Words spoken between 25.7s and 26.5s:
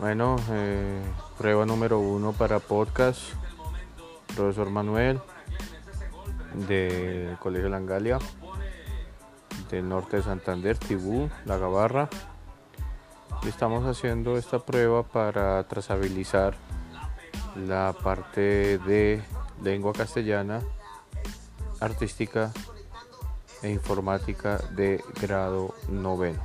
noveno.